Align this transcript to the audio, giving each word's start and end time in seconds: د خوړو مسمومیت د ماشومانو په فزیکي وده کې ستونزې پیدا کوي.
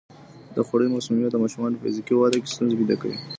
د 0.55 0.57
خوړو 0.67 0.93
مسمومیت 0.95 1.31
د 1.31 1.35
ماشومانو 1.43 1.77
په 1.79 1.83
فزیکي 1.89 2.13
وده 2.15 2.37
کې 2.41 2.51
ستونزې 2.53 2.75
پیدا 2.79 2.95
کوي. 3.01 3.17